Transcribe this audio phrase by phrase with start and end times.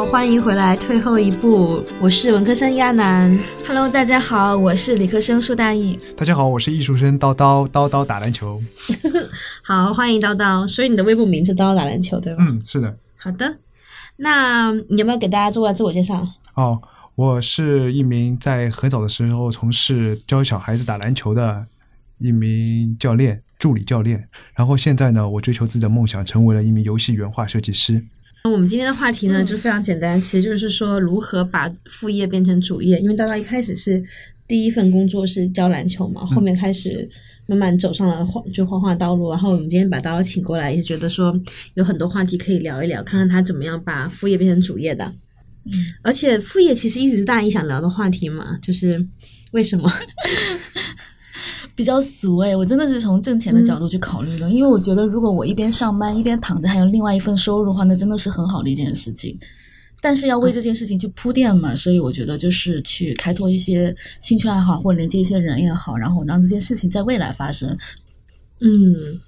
[0.00, 0.74] 好，欢迎回来。
[0.74, 3.38] 退后一步，我是文科生亚楠。
[3.66, 6.00] Hello，大家好，我是理科生苏大义。
[6.16, 8.58] 大家好，我是艺术生叨叨叨叨打篮球。
[9.62, 10.66] 好，欢迎叨叨。
[10.66, 12.42] 所以你的微博名字叨叨打篮球对吧？
[12.48, 12.96] 嗯，是的。
[13.14, 13.58] 好的，
[14.16, 16.26] 那你有没有给大家做个自我介绍？
[16.54, 16.80] 哦，
[17.14, 21.66] 我是一名在很早的时候从事教小孩子打篮球的
[22.16, 23.42] 一名教练。
[23.58, 28.02] 助理教练，然后现在呢，我追求自己的梦想，成为了一名游戏原画设计师。
[28.42, 32.98] 那我们今天的话题呢，就非常简单，其实就是说如何把副业变成主业。
[32.98, 34.02] 因为大家一开始是
[34.48, 37.06] 第一份工作是教篮球嘛，后面开始
[37.46, 39.30] 慢慢走上了画就画画道路。
[39.30, 41.38] 然后我们今天把大家请过来，也是觉得说
[41.74, 45.04] 有很多话题可以聊一聊，看看他怎么样把副业变成主业的。
[45.66, 49.06] 嗯，而且副业其实一直是大家一想聊的话题嘛，就是
[49.50, 49.86] 为什么？
[51.80, 59.34] 比较俗哎，我真的是从挣钱的角度去考虑的，因为我觉得如果我一边上班一边躺着，还有另外一份收入的话，那真的是很好的一件事情。
[60.02, 67.74] 但是要为这件事情去铺垫嘛，所以我觉得就是去开拓一些兴趣爱好，或连接一些人也好，然后让这件事情在未来发生。
[68.60, 69.18] 嗯，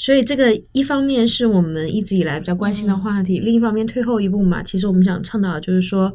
[0.00, 6.12] 所以这个一方面是我们一直以来比较关心的话题，另一方面退后一步嘛，其实我们想倡导就是说，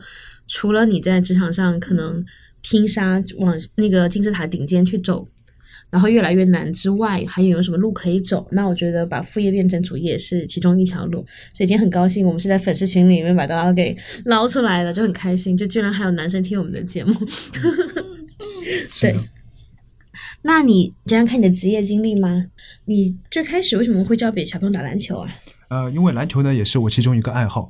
[0.49, 2.21] 除了你在职场上可能
[2.61, 5.25] 拼杀往那个金字塔顶尖去走。
[5.91, 8.47] 然后越来越难之外，还有有什么路可以走？
[8.51, 11.17] 那我觉得把副业变成主业是其中一条路。
[11.53, 15.55] 所以今天很高兴，我们是在粉丝群里面把大家给捞出来的，就很开心。
[15.55, 17.13] 就居然还有男生听我们的节目，
[19.01, 19.15] 对。
[20.43, 22.45] 那你讲讲看你的职业经历吗？
[22.85, 25.29] 你最开始为什么会教别小朋友打篮球啊？
[25.67, 27.67] 呃，因为篮球呢也是我其中一个爱好。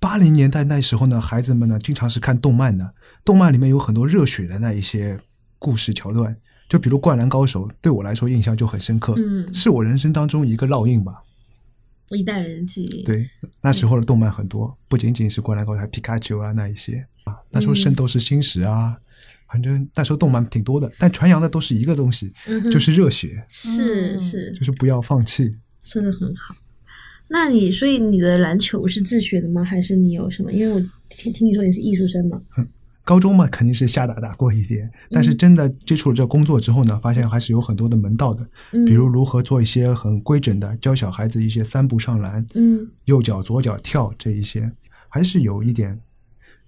[0.00, 5.18] 八零年代那时候呢，孩子们呢经常是看动漫的，动漫里面有很多热血的那一些
[5.58, 6.36] 故事桥段。
[6.68, 11.22] 就比如《灌篮高手》，对我来说印象就很深刻，嗯，是我人生当中一个烙印吧，
[12.10, 13.02] 一代人记忆。
[13.02, 13.28] 对，
[13.62, 17.36] 那时候的动漫很多，不仅仅是《灌篮高手》，还皮卡丘啊那一些啊。
[17.50, 18.96] 那时候《圣斗士星矢》啊，
[19.50, 22.30] 反正那时候动漫挺多的，但传扬的都是一个东西，
[22.70, 25.56] 就是热血，是是，就是不要放弃。
[25.82, 26.54] 说的很好。
[27.30, 29.64] 那你所以你的篮球是自学的吗？
[29.64, 30.52] 还是你有什么？
[30.52, 32.40] 因为我听听你说你是艺术生嘛。
[33.08, 38.46] 高中嘛，肯定是瞎打打过一些，但是真的接触了这工作之后呢，发现还是有很多的门道的。
[38.84, 44.70] 比如如何做一些很规整的教小孩子一些三步上篮，嗯，右脚左脚跳这一些，
[45.08, 45.98] 还是有一点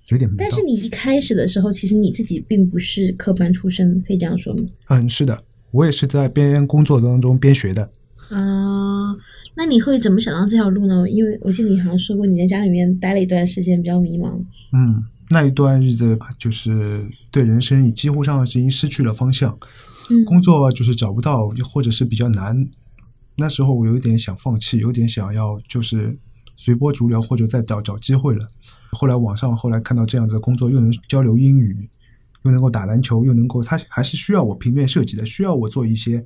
[0.08, 0.30] 有点。
[0.38, 4.64] 但是你一开始的时候，其实你自己并不是科班出身，可以这样说吗？
[4.88, 7.82] 嗯，是的，我也是在边工作当中边学的。
[8.30, 9.14] 啊，
[9.54, 11.06] 那你会怎么想到这条路呢？
[11.10, 14.42] 因为我记得你好像说过你在家里面待了一段时间，比较迷茫。
[14.72, 15.04] 嗯。
[15.30, 19.56] 那一段日子就是对人生几乎上已经失去了方向，
[20.26, 22.68] 工作就是找不到，或者是比较难。
[23.36, 26.18] 那时候我有点想放弃，有点想要就是
[26.56, 28.44] 随波逐流，或者再找找机会了。
[28.90, 31.88] 后来网上后来看到这样子的工作，又能交流英语，
[32.42, 36.22] 又能够打篮球，又能够他还是需要我平面设计的，需要我做一些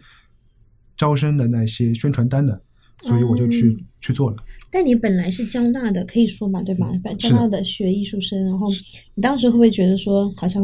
[0.97, 2.63] 招生的那些宣传单的。
[3.03, 4.37] 所以我就去去做了。
[4.71, 6.93] 但你本来是交大的，可以说嘛，对吧？
[7.19, 8.69] 交大的学艺术生，然后
[9.15, 10.63] 你当时会不会觉得说，好像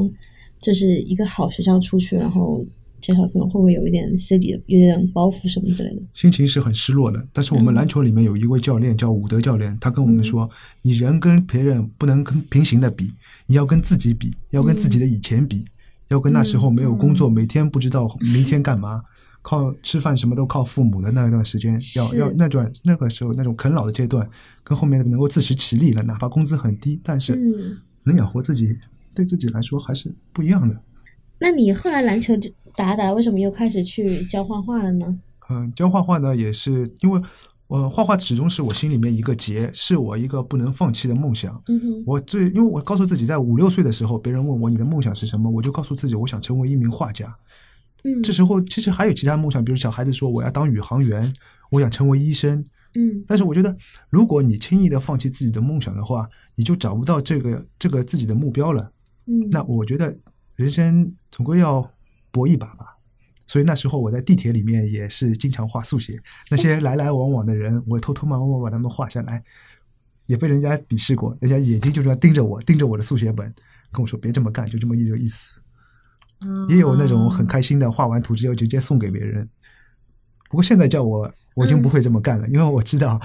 [0.60, 2.62] 就是一个好学校出去，然后
[3.00, 6.02] 介绍可能会不会有一点心里有点包袱什么之类的？
[6.12, 7.26] 心情是很失落的。
[7.32, 10.48] 但是我们篮球里面有一位教练叫伍德教练，他跟我们说，
[10.82, 13.10] 你人跟别人不能跟平行的比，
[13.46, 15.64] 你要跟自己比，要跟自己的以前比，
[16.08, 19.00] 要跟那时候没有工作，每天不知道明天干嘛。
[19.42, 24.28] 靠吃饭什么都靠父母的那一段时间，要要那段那个时候那种啃老的阶段，
[24.62, 27.34] 跟后面能够自食其力了，哪怕工资很低，但是
[28.04, 28.76] 能养活自己，
[29.14, 30.80] 对自己来说还是不一样的。
[31.38, 32.34] 那你后来篮球
[32.76, 35.18] 打打，为什么又开始去教画画了呢？
[35.48, 37.20] 嗯，教画画呢，也是因为
[37.66, 41.62] 我画画始终是我心里面一个结，是我一个不能放弃的梦想。
[41.68, 47.34] 嗯哼，我最因为我告诉自己，在五六岁的时候，别人问我你的梦想是什么，我就告诉自己，我想成为一名画家。
[48.04, 51.32] 嗯，这时候其实还有其他梦想，比如小孩子说我要当宇航员，
[51.70, 52.64] 我想成为医生。
[52.94, 53.76] 嗯，但是我觉得，
[54.08, 58.90] 如果你轻易的放弃自己的梦想的话，你就找不到这个这个自己的目标了。
[59.26, 60.16] 嗯，那我觉得
[60.56, 61.88] 人生总归要
[62.32, 62.96] 搏一把吧。
[63.46, 66.18] 所以那时候我在地铁里面也是经常画速写，
[66.50, 69.42] 那些 来来往往的人，我偷偷摸摸把他们画下来，
[70.26, 73.46] 也被人家鄙视过，人家眼睛就这样盯着我，盯着我的速写本，
[73.92, 75.59] 跟我说别这么干，就这么一有意思。
[76.68, 79.48] 也有那种很开心的，画完图之后直接送给别人。
[80.48, 83.20] 不过现在叫我，我已经不会这么干了，因为我知道，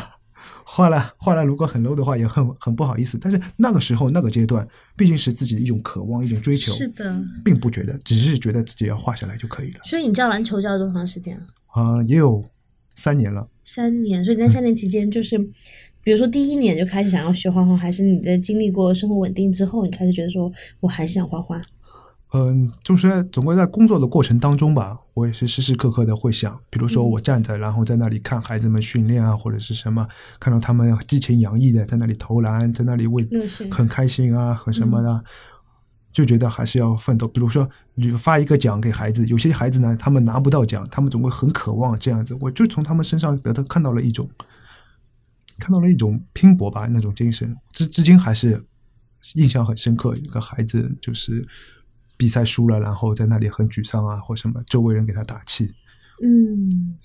[0.64, 3.18] 画了画了，如果很 low 的话，也很很不好意思。
[3.20, 4.66] 但是那个时候那个阶段，
[4.96, 9.80] 毕竟是自己的一种渴望，一种追求，是的，并不觉得，只是觉得自己要画下来就可以了。
[9.84, 11.38] 所以你教篮球教了多长时间
[11.74, 12.02] 啊？
[12.06, 12.42] 也有
[12.94, 13.48] 三年了。
[13.64, 15.38] 三年，所以在三年期间，就是
[16.02, 20.50] 比如说第一年就开始想要学画画，还是你在经历过生活稳定之后，你开始觉得说
[20.80, 21.60] 我还是想画画？
[22.34, 30.08] 嗯，就是总归在工作的过程当中吧，我也是时时刻刻的会想，比如说我站着，然后在那里看孩子们训练啊，或者是什么，
[30.40, 33.28] 看到他们激情洋溢的在那里投篮，在那里为
[33.70, 35.24] 很开心啊，很什么的，
[36.10, 37.28] 就觉得还是要奋斗。
[37.28, 44.26] 比如说你发一个奖给孩子，有些孩子呢，他们拿不到奖，他们总会很渴望这样子，我就从他们身上得到看到了一种，
[45.58, 48.64] 看到了一种拼搏吧那种精神，至至今还是
[49.34, 50.16] 印象很深刻。
[50.16, 51.46] 一个孩子就是。
[52.22, 55.68] 比赛输了，然后在那里很沮丧啊，或什么，周围人给他打气。
[56.22, 56.96] 嗯，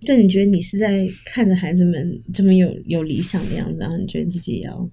[0.00, 4.90] 就你觉得你是在看着孩子们这么有有理想的样子，然后你觉得自己也要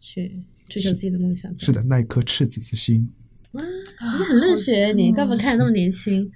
[0.00, 1.56] 去追求自己的梦想？
[1.60, 3.08] 是的，那一颗赤子之心。
[3.52, 3.62] 啊，
[4.18, 6.28] 你很热血，你干嘛看着那么年轻？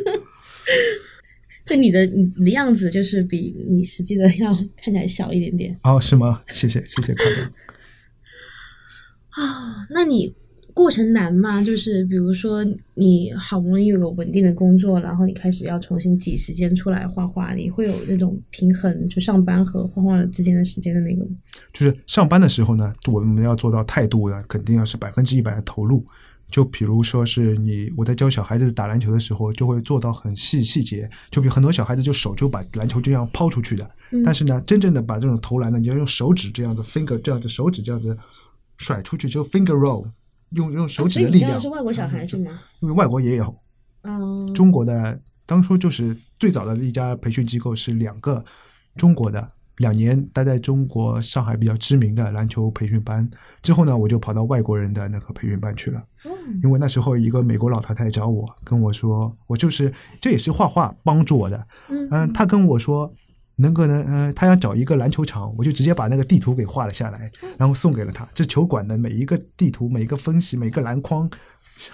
[1.66, 5.78] 就你的你的样子，就是比你实际的要看起来小一点点。
[5.82, 6.42] 哦，是吗？
[6.54, 7.52] 谢谢，谢谢夸奖。
[9.28, 10.34] 啊，那你？
[10.76, 11.62] 过程难吗？
[11.62, 12.62] 就是比如说，
[12.92, 21.26] 你好不容易有个稳定的工作，然后你开始要重新挤时间出来画画，你会有那种平衡，就上班和画画之间的时间的那个。
[21.72, 26.04] 就是上班的时候呢，我们要做到态度呢，肯定要是百分之一百的投入。
[26.50, 31.08] 就比如说是你，我在教小孩子打篮球的时候，就会做到很细细节。
[31.30, 33.90] 就比很多小孩子就手就把篮球这样抛出去的，
[34.22, 38.14] 但是呢，真正的把这种投篮呢，你要用手指这样子 finger 这样子手指这样子
[38.76, 40.06] 甩出去，就 finger roll。
[40.50, 42.50] 用用手指的力量是外国小孩是吗？
[42.80, 43.54] 因为外国也有，
[44.02, 48.44] 嗯，中国的当初就是最早的一家培训机构是两个
[48.96, 49.46] 中国的，
[49.78, 53.28] 两年待在中国上海比较知名的篮球培训班
[53.62, 56.02] 之后呢，我就跑到外国人的那个培训班去了。
[56.24, 56.30] 嗯，
[56.62, 61.66] 因为那时候一个美国老太太找我跟我说，我就是这也是画画帮助我的。
[61.88, 63.10] 嗯嗯，她跟我说。
[63.58, 68.28] 能够呢，呃，他想找一个篮球场，我就直接把那个地图给画了下来，然后送给了他。
[68.34, 71.28] 这球馆的每一个地图、每一个分析、每个篮筐、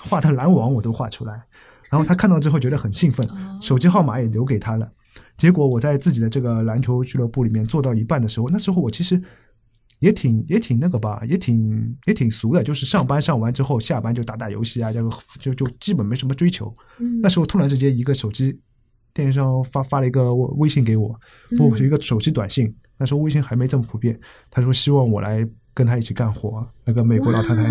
[0.01, 1.41] 画的篮网我都画出来。
[1.89, 3.25] 然后他看到之后觉得很兴奋，
[3.61, 4.91] 手机号码也留给他了。
[5.39, 9.23] 结果我在自己的这个篮球俱乐部里面做到一半的时候，那时候我其实
[10.01, 16.75] 也挺也挺那个吧，也挺也挺俗的，就是上班上完之后下班就打打游戏啊，就就就基本没什么追求。
[17.23, 18.61] 那时候突然之间一个手机。
[19.15, 21.19] 电视上发发了一个微信给我，
[21.57, 22.75] 不是一个手机短信。
[22.99, 24.19] 那时候微信还没这么普遍。
[24.51, 26.67] 他说希望我来跟他一起干活。
[26.85, 27.65] 那个美国老太太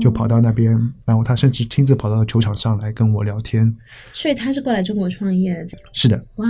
[0.00, 0.72] 就跑到那边，
[1.04, 3.74] 然后他甚至亲自跑到球场上来跟我聊天。
[4.12, 5.78] 所以他是过来中国创业的。
[5.92, 6.16] 是的。
[6.36, 6.46] 哇，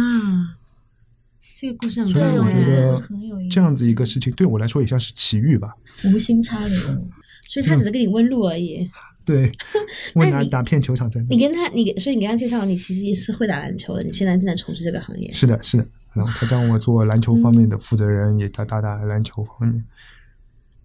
[1.55, 5.75] 这个故事很有意思，很有这样子一个事情，对我来说也像是奇遇吧。
[6.05, 6.79] 无心插柳，
[7.49, 8.89] 所以他只是跟你问路而已。
[9.27, 9.51] 对，
[10.15, 11.21] 我拿打片球场在？
[11.29, 14.03] 你跟他，你所以你跟他介绍，你其实也是会打篮球的。
[14.05, 15.31] 你现在正在从事这个行业。
[15.33, 15.85] 是的，是的。
[16.15, 19.85] 然后他让我做篮球方面的负责人，也打打打篮球方面。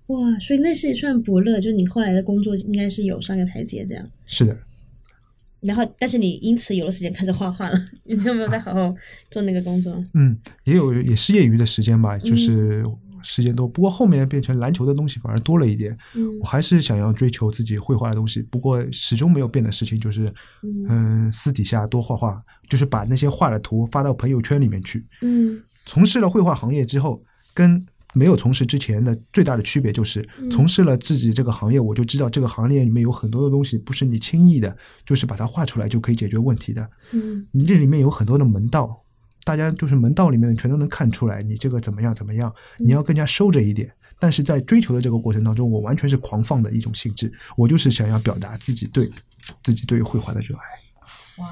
[0.07, 4.09] 哇，所以那是一串伯乐，就是你后来的工作应该是有上个台阶这样。
[4.25, 4.57] 是的。
[5.61, 8.93] 然后，但是你因此有了时间开始画画了，你就没有再好好
[9.29, 10.03] 做那个工作？
[10.15, 12.83] 嗯，也有，也是业余的时间吧，就是。
[13.23, 15.95] 时间多，不过后面变成篮球的东西反而多了一点。
[16.15, 20.33] 嗯，我还是想要追求自己绘画的东西，不过始终没有变的事情就是，
[20.89, 25.05] 嗯，私底下多画画，就是把那些画的图发到朋友圈里面去。
[25.21, 36.89] 嗯，从事了绘画行业之后，跟没有从事之前的最大的区别就是，从事了自己这个行业，我就知道这个行业里面有很多的东西不是你轻易的，就是把它画出来就可以解决问题的。
[37.11, 39.01] 嗯，你这里面有很多的门道。
[39.43, 42.53] 大家就是门道里面全都能看出来，你这个怎么样怎么样？
[42.77, 43.91] 你要更加收着一点。
[44.19, 47.33] 但是在追求的这个过程当中，我完全是狂放的一种性质。
[47.57, 49.09] 我就是想要表达自己对
[49.63, 51.41] 自己对绘画的热爱。
[51.41, 51.47] 哇，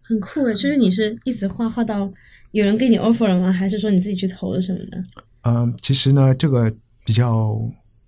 [0.00, 0.54] 很酷诶！
[0.54, 2.08] 就是你是一直画画到
[2.52, 3.50] 有人给你 offer 了吗？
[3.50, 5.04] 还是说你自己去投的什么的？
[5.42, 6.72] 嗯，其实呢，这个
[7.04, 7.60] 比较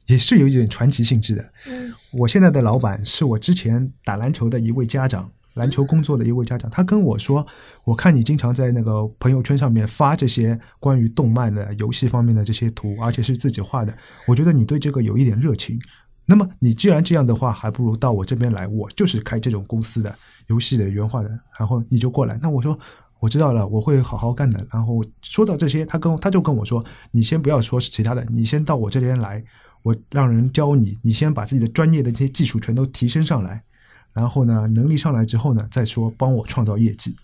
[0.06, 1.52] 也是有一点传奇性质的。
[1.66, 5.28] 嗯，我现在的老板是我之前打篮球的一位家长。
[5.54, 7.46] 篮球工作的一位家长，他跟我说
[7.84, 13.92] ：“我看你经常在那个朋友圈上面发这些关于动漫的游戏方面的这些图，而且是自己画的。
[14.26, 15.78] 我觉得你对这个有一点热情。
[16.24, 20.14] 那么你既然这样的话，还不如到我这边来，我就是开这种公司的
[20.46, 21.28] 游戏的原画的。
[21.58, 22.38] 然后你就过来。
[22.40, 22.78] 那我说
[23.18, 24.64] 我知道了，我会好好干的。
[24.72, 29.44] 然后说到这些，他跟他就跟我说：你先不要说是其他的，你先到我这边来，
[29.82, 33.62] 我让人教你，你先把自己的专业的这些技术全都提升上来。”
[34.12, 37.16] 然后呢，能力上来之后呢，再说帮我创造业绩。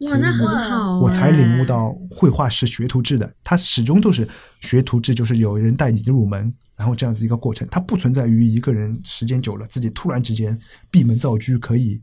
[0.00, 0.98] 哇，那很好。
[0.98, 4.26] 我才领悟到绘画是学徒制的，它始终都是
[4.60, 10.58] 学徒制，就是有人带你入门，然后这样子一个过程，它不存在于一个人时间久了自己突然之间
[10.90, 12.00] 闭门造车可以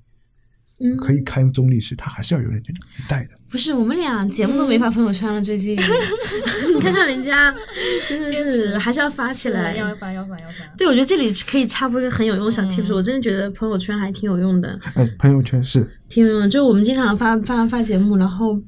[1.00, 2.62] 可以开中立式，他还是要有人
[3.10, 3.30] 带的。
[3.50, 5.76] 不是我们俩节目都没发朋友圈了，最近
[6.76, 7.54] 你看看人家，
[8.08, 10.66] 真的是还是要发起来，要发要发要发。
[10.78, 14.80] 对，我觉得这里可以插播一个很有用的小 tips，我真的觉得朋友圈还挺有用的。
[14.94, 18.60] 哎，朋友圈是挺有用的，就是我们经常发发发节目，然后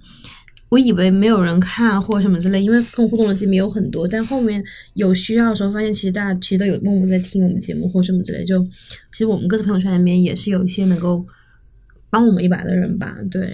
[0.69, 4.63] 我以为没有人看或者什么之类，因为跟我互动的其实没有很多，但后面
[4.93, 8.63] 有需要的时候，发现其实大家其实都有默默在听我们节目或什么之类，就
[9.11, 11.25] 其实我们各自朋友圈里面也是有一些能够
[12.09, 13.53] 帮我们一把的人吧，对。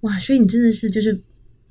[0.00, 1.18] 哇，所以你真的是就是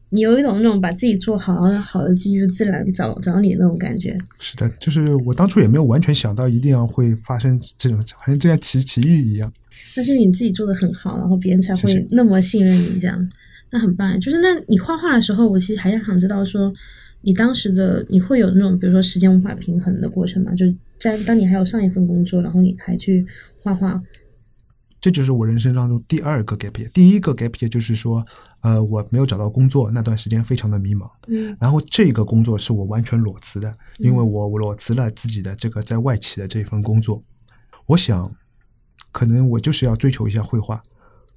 [0.10, 4.18] 你有一种那种把自己做好好的机遇，自然找找你那种感觉。
[4.40, 9.54] 是的，就是我当初也没有完全想到一定要会发生这种，好像就像奇奇遇一样。
[9.96, 13.30] 但是你自己做的很好，然后别人才会那么信任你，这样
[13.72, 14.20] 那很棒。
[14.20, 16.74] 就是那你画画的时候，我其实还想知道说，
[17.22, 20.56] 你当时的你会有那种比如说时间无法平衡的过程吗？
[20.56, 23.24] 就是在当你还有上一份工作，然后你还去
[23.62, 24.02] 画画。
[25.04, 28.24] 这就是我人生当中第二个 gap year，第一个 gap year 就是说，
[28.62, 31.12] 呃，我没有找到工作，那段时间非常的迷茫。
[31.28, 31.54] 嗯。
[31.60, 37.20] 然后这个工作是我完全裸辞的，因为我裸辞了自己的这个在外企的这份工作。
[37.86, 38.34] 我想，
[39.12, 40.82] 可能我就是要追求一下绘画。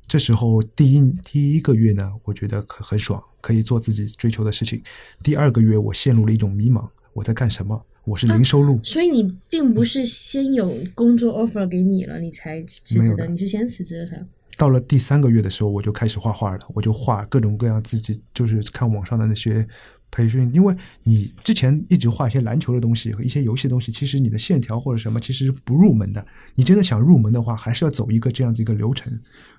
[0.06, 4.80] 这时候第一第一个月呢，我觉得可很爽，可以做自己追求的事情。
[5.24, 7.84] 第二个月，我陷入了一种迷茫，我在干什么？
[8.06, 14.24] 我是零收入，所以你并不是先有工作 offer 给你了，你才辞职的，你是先辞职的。
[14.56, 19.66] 到了第三个月的时候，我就开始画画了，我就画各种各样自己，就是看网上的那些
[20.12, 20.48] 培训。
[20.54, 20.72] 因为
[21.02, 26.24] 你之前一直画一些篮球的东西和一些游戏的东西，其实你的线条或者什么其实是不入门的。
[26.54, 29.12] 你真的想入门的话，还是要走一个这样子一个流程。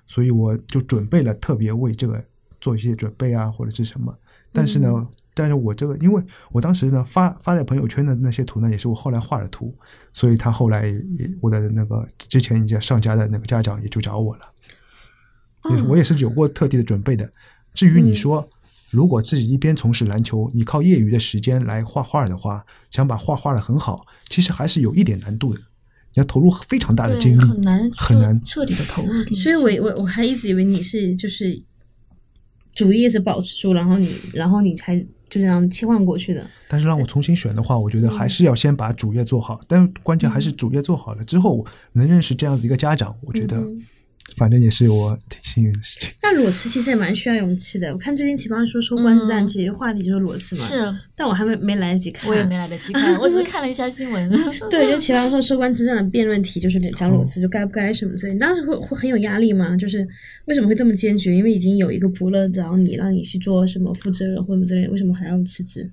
[0.06, 2.24] 所以我就准备了特别为这个
[2.62, 4.16] 做一些准备啊，或者是什么。
[4.54, 5.06] 但是呢。
[5.38, 9.72] 但是我这个，因为我当时呢发发在朋友圈的那些图呢，也是我后来画的图，
[10.12, 10.92] 所以他后来
[11.40, 14.42] 我的那个之前已经上家的那个家长也就找我了，
[15.88, 17.30] 我也是有过特地的准备的。
[17.72, 18.44] 至于你说，
[18.90, 29.44] 如果自己一边从事篮球，你靠业余的时间来画画的话，想把画画的很好，其实还是有一点难度的，你要投入非常大的精力，很难很难彻底的投入进去。
[29.44, 31.62] 所以我我我还一直以为你是就是
[32.74, 35.06] 主业是保持住，然后你然后你才。
[35.28, 36.46] 就这样切换过去的。
[36.68, 39.60] 但是让我重新选的话，我觉得还是要先把主业做好。
[39.66, 43.62] 但关键还是主业做好了之后，能认识这样子一个家长，我觉得。
[44.38, 46.08] 反正也是我挺幸运的事情。
[46.22, 47.92] 但裸辞其实也蛮需要勇气的。
[47.92, 50.62] 我看最近奇葩说收官之战，其实话题就是裸辞嘛。
[50.64, 50.94] 是。
[51.14, 52.30] 但我还没没来得及看。
[52.30, 54.30] 我也没来得及看， 我只是看了一下新闻。
[54.70, 58.32] 对，就奇葩说收官之战的辩论题就是讲裸辞，就该不该什么之类。
[58.32, 59.76] 你当时会会很有压力吗？
[59.76, 60.06] 就是
[60.46, 61.34] 为什么会这么坚决？
[61.34, 65.90] 因为已经有一个伯乐找你，让你去做什么负责人或者之类，为什么还要辞职？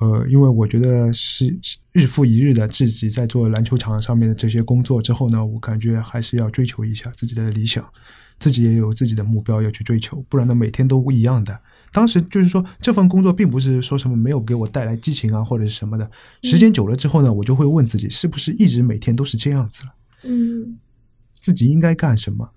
[0.00, 1.58] 呃，因为我觉得是
[1.92, 7.88] 日复一日的自己在做篮球场上面的这些工作之后呢，我感觉还是要追求一下自己的理想。
[8.38, 11.60] 自己也有自己的目标要去追求，不然呢每天都不一样的。
[11.92, 16.10] 当时就是说这份工作并不是说什么没有给我带来激情啊或者是什么的。
[16.42, 19.92] 时间久了之后呢，我就会问自己是不是一直每天都是这样子了？
[20.22, 20.78] 嗯，
[21.38, 22.50] 自己应该干什么？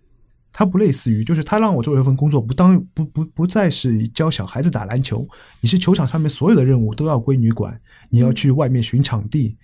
[0.54, 5.28] 他不类似于就是他让我做一份工作，不当不不不再是教小孩子打篮球，
[5.60, 7.78] 你是球场上面所有的任务都要归你管，
[8.10, 9.58] 你要去外面寻场地。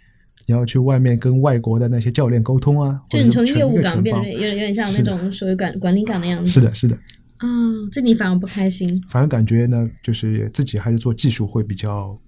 [0.48, 6.50] 你要去外面跟外国的那些教练沟通啊，就你从业务岗变得有点有点像那种属于管管理岗的样子。
[6.50, 6.96] 是的，是的。
[7.38, 7.48] 啊，
[7.92, 9.00] 这你反而不开心？
[9.08, 12.20] 反而感觉呢，就是自己还是做技术会比较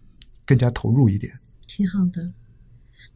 [0.45, 1.33] 更加投入一点。
[1.65, 2.21] 挺好的。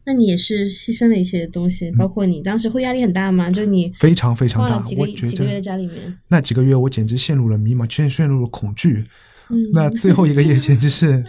[0.06, 3.50] 那你也是牺牲了一些东西，包括你当时会压力很大吗？
[3.50, 9.04] 就你非常非常大，几个几个月在家里面，那几个月我简直陷入了迷茫，全陷入了恐惧。
[9.48, 11.22] 嗯那最后一个月 简直是，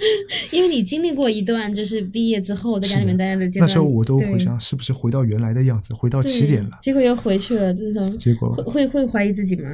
[0.51, 9.69] 因为你经历过一段就是毕业之后在家里面待的阶段，那时候我都回想是不是回到原来的样子，回到起点了，结果又回去了，这种结果会会会怀疑自己吗？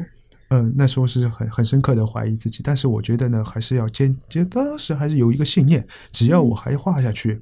[0.50, 7.40] 嗯，那时候是很很深刻的怀疑自己，但是我觉得呢，还是要坚，就当时还是有一个信念，只要我还画下去，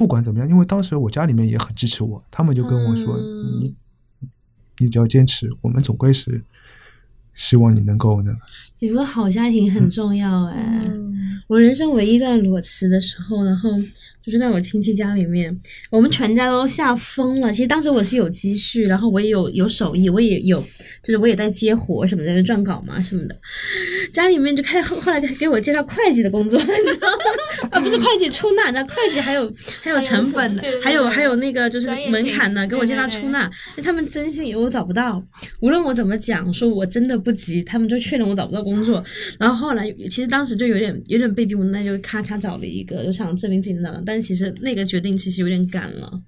[0.00, 3.18] 不管怎么样，因为当时我家里面也很支持我，他们就跟我说，
[3.60, 3.76] 你
[4.78, 6.42] 你只要坚持，我们总归是。
[7.34, 8.34] 希望你能够呢，
[8.80, 10.80] 有个好家庭很 重要哎。
[11.48, 13.70] 我人生唯一一段裸辞的时候，然后。
[14.22, 15.58] 就是在我亲戚家里面，
[15.90, 17.50] 我们全家都吓疯了。
[17.50, 20.60] 其实当时我是有积蓄，然后我也有有手艺，我也有，
[21.02, 23.34] 就是我也在接活什么的，撰稿嘛什么的。
[24.12, 27.70] 家里面就开后后来给我介绍会计的工作，你知道吗？
[27.72, 33.50] 啊，不是会计出纳，那会计还有还有成本的，还有还有那个就是门槛的，给我介绍出纳。
[33.82, 35.20] 他们真心以为我找不到，
[35.60, 39.02] 无论我怎么讲，说我真的不急，他们就确认我找不到工作。
[39.38, 44.02] 然后后来其实当时就有点有点被逼无奈，就咔嚓找了一个，就想证明自己能找到。
[44.04, 46.22] 但其实那个决定其实有点赶了，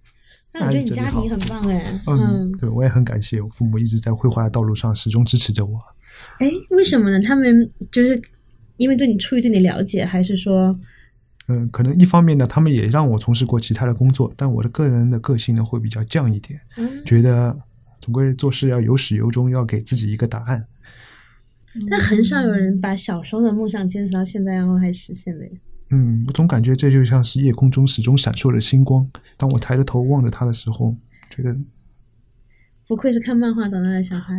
[0.53, 2.01] 那我觉得你家庭很棒哎。
[2.07, 5.79] 嗯，对我也很感谢我父母一直在绘画的道路上始终支持着我。
[6.39, 7.21] 哎，为什么呢？
[7.21, 8.21] 他们就是
[8.77, 10.79] 因为对你出于对你了解，还是说？
[11.49, 17.59] 嗯，可能一方面呢，他们也让我从事过其他的工作，但我的个人的个性呢会比较犟一点，嗯觉得
[18.01, 20.65] 总归做事要有始有终，要给自己一个答案。
[21.89, 25.45] 那很少有人把小时候的梦想坚持到现在，然后还实现的。
[25.91, 29.07] 嗯，我总感觉这就像是夜空中始终闪烁的星光。
[29.37, 30.97] 当我抬着头望着它的时候，
[31.31, 31.57] 觉得
[32.87, 34.35] 不愧是看漫画长大的小孩。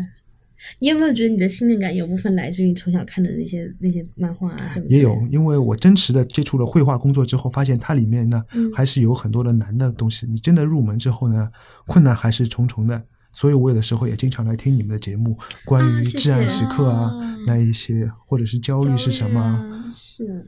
[0.79, 4.71] 你有没有觉得你的信念感有部分来自于从小看的那些那些漫画啊？
[4.87, 8.41] 也有，因为我真实的接触了绘画工作之后，发现它里面呢
[8.73, 10.25] 还是有很多的难的东西。
[10.25, 11.51] 你真的入门之后呢，
[11.85, 13.03] 困难还是重重的。
[13.33, 17.11] 所以我有的时候也经常来听你们的节目，关于至暗时刻啊，
[17.45, 20.45] 那一些或者是焦虑是什么，啊是。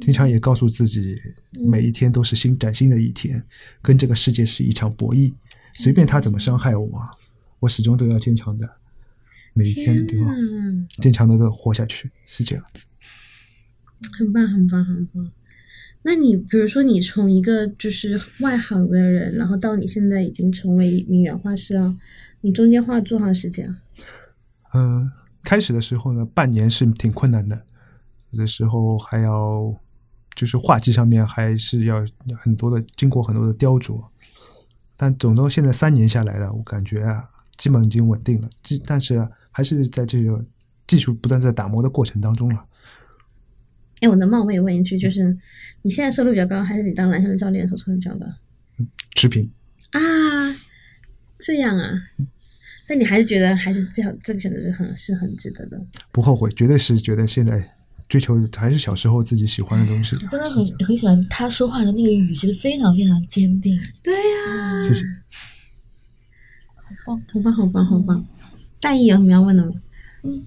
[0.00, 1.20] 经常也告诉自己，
[1.68, 3.44] 每一天都是新崭新的一天，
[3.82, 5.34] 跟这个世界是一场博弈，
[5.72, 7.02] 随便他怎么伤害我，
[7.58, 8.76] 我始终都要坚强的。
[9.54, 10.24] 每一天都要
[11.00, 12.84] 坚强的的活下去，是这样子。
[14.16, 15.32] 很棒，很棒，很棒。
[16.08, 21.94] 那你比如说，你从一个就是外行的人，然后到你现在已经成为一名原画师啊，
[22.40, 23.76] 你中间花了多长时间？
[24.72, 25.12] 嗯，
[25.44, 27.60] 开始的时候呢，半年是挺困难的，
[28.30, 29.70] 有的时候还要
[30.34, 32.02] 就是画技上面还是要
[32.38, 34.02] 很多的经过很多的雕琢，
[34.96, 37.22] 但总到现在三年下来了，我感觉啊，
[37.58, 38.48] 基本已经稳定了。
[38.86, 39.28] 但是。
[39.50, 40.40] 还是在这个
[40.86, 42.64] 技术不断在打磨的过程当中了。
[44.00, 45.36] 哎，我能冒昧问一句，就是
[45.82, 48.26] 你现在收入比较高，还是你当篮球教练的时候收入比较高？
[49.14, 49.50] 持平
[49.90, 50.00] 啊，
[51.40, 51.92] 这样啊？
[52.86, 55.78] 但你还是觉得还是这这个选择是很是很值得的？
[56.12, 57.76] 不后悔，绝对是觉得现在
[58.08, 60.16] 追求还是小时候自己喜欢的东西。
[60.28, 63.78] 真的很很喜欢他说话的那个语气，非常非常坚定。
[64.02, 65.04] 对呀，谢谢。
[67.04, 68.26] 好棒，好棒，好棒，好棒。
[68.80, 69.72] 大意有什么要问的吗？
[70.22, 70.46] 嗯，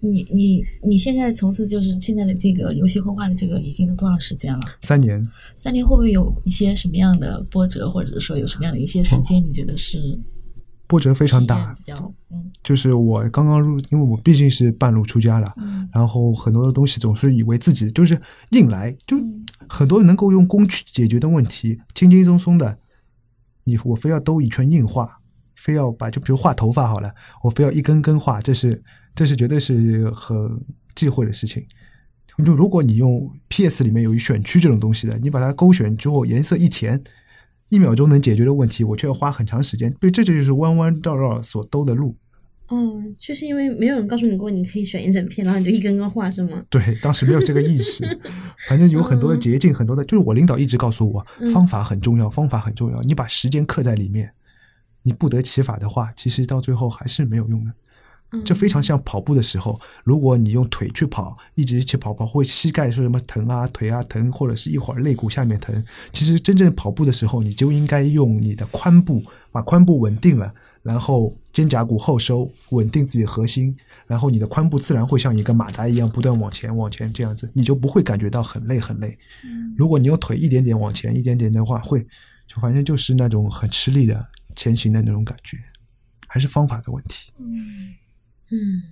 [0.00, 4.60] 你你你现在从事就是现在的这个游戏绘画的这个已经多长时间了？
[4.82, 5.22] 三年。
[5.56, 9.42] 三年会不会有一些什么样的波折，或者说有什么样的一些时间？
[9.42, 10.18] 你觉得是
[10.86, 11.74] 波折非常大？
[11.74, 11.94] 比较
[12.30, 18.18] 嗯，就是我刚刚入，因为我毕竟是半路出家了，嗯，然后很多的东西总是以为自己就是
[18.50, 19.16] 硬来，就
[19.68, 22.78] 很多能够用工具解决的问题，轻轻松松的，
[23.64, 25.16] 你我非要兜一圈硬画。
[25.56, 27.12] 非要把就比如画头发好了，
[27.44, 28.82] 我非要一根根画，这是
[29.14, 30.60] 这是绝对是很
[30.94, 31.64] 忌讳的事情。
[32.44, 37.02] 就如果你用 PS 里面有一选区这种东西的，你把它勾选之后颜色一填，
[37.68, 39.92] 一秒钟能解决的问题，我却要花很长时间。
[40.00, 42.16] 对，这就是弯弯绕绕所兜的路。
[42.70, 46.64] 嗯，就是因为没有人告诉你过，你可以选一整片，然后你就一根根画，是吗？
[46.70, 48.04] 对，当时没有这个意识。
[48.68, 54.32] 反正有很多的捷径，很多的，就是我领导一直告诉我，方法很重要，方法很重要，你把时间刻在里面。
[55.02, 57.72] 你不得其法的话，其实到最后还是没有用的。
[58.44, 65.84] 这非常像跑步的时候，如果你用腿去跑，一直去跑跑，会膝盖说什么疼啊、腿啊疼，或者是一会儿肋骨下面疼。
[66.12, 79.18] 其实真正跑步的时候，你就应该用你的髋部，把髋部稳定了，然后肩胛骨后收，稳定自己核心，然后你的髋部自然会像一个马达一样不断往前、往前这样子，你就不会感觉到很累很累。
[79.76, 82.06] 如果你用腿一点点往前、一点点的话，会
[82.46, 84.24] 就反正就是那种很吃力的。
[84.56, 85.56] 前行的那种感觉，
[86.26, 87.32] 还是方法的问题。
[87.38, 87.94] 嗯
[88.50, 88.82] 嗯，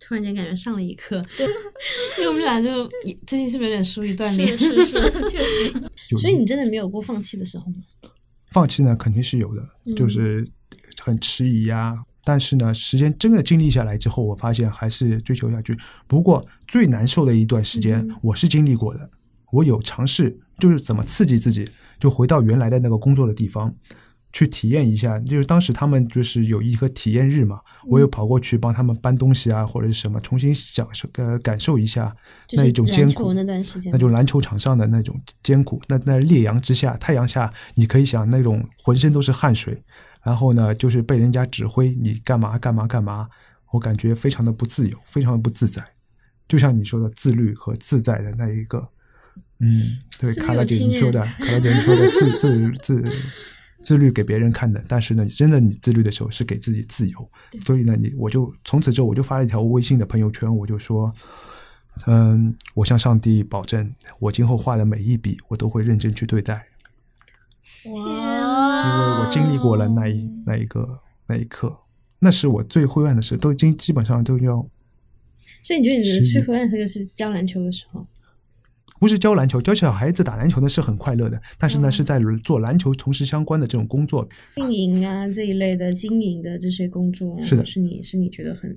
[0.00, 1.16] 突然间感觉上了一课，
[2.18, 2.88] 因为我们俩就
[3.26, 4.56] 最近是不是有点疏于锻炼？
[4.56, 5.72] 是是是， 确实。
[6.18, 7.82] 所以你真的没有过放弃的时候吗？
[8.50, 10.46] 放弃呢，肯定是有的，就是
[11.02, 11.94] 很迟疑呀。
[12.24, 15.76] 但是呢，时间真的经历下来之后，我发现还是追求下去。
[16.06, 19.10] 不过最难受的一段时间，我是经历过的。
[19.50, 21.66] 我有尝试，就是怎么刺激自己。
[21.98, 23.74] 就回到原来的那个工作的地方，
[24.32, 25.18] 去体验一下。
[25.20, 32.14] 就是当时他们就是有一个体验日嘛，我又跑过去帮他们搬东西啊，或者是什么，重新享受呃感受一下
[32.52, 33.32] 那一种艰苦。
[33.32, 35.80] 那段时间，那就篮球场上的那种艰苦。
[35.88, 39.82] 那那烈阳之下，太阳下，你可以想那种浑身都是汗水，
[40.22, 43.28] 然后呢，就是被人家指挥你干嘛干嘛干嘛，
[43.72, 45.82] 我感觉非常的不自由，非常的不自在。
[46.48, 48.88] 就像你说的自律和自在的那一个。
[49.60, 53.12] 嗯，对，卡拉姐你说的，卡拉姐你说的自自自自
[53.96, 57.30] 律给别人看的，但是呢，真的你自律的时候是给自己自由。
[57.60, 61.12] 所以呢，你我就从此之后我就发了一条微信的朋友圈，我就说，
[62.06, 66.54] 嗯，我向上帝保证，我今后画的每一笔我都会认真去对待。
[67.86, 67.92] 哇！
[67.94, 71.76] 因为我经历过了那一那一个那一刻，
[72.18, 74.66] 那是我最灰暗的时候，都已经基本上都要。
[75.62, 78.06] 所以你觉得你的最灰暗时刻是教篮球的时候？
[78.98, 88.76] 不是教篮球，教小孩子打篮球呢是很快乐的，但是呢是在做篮球从事相关的这种工作，运营啊这一类的经营的这些工作，是的，是你是你觉得很，